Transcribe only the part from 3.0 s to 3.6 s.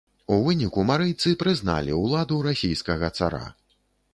цара.